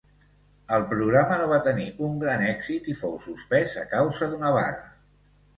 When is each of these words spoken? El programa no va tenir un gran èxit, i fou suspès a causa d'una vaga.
El 0.77 0.85
programa 0.93 1.37
no 1.41 1.49
va 1.51 1.59
tenir 1.67 1.85
un 2.09 2.17
gran 2.25 2.45
èxit, 2.47 2.89
i 2.95 2.97
fou 3.03 3.13
suspès 3.27 3.77
a 3.83 3.87
causa 3.93 4.31
d'una 4.33 4.57
vaga. 4.61 4.91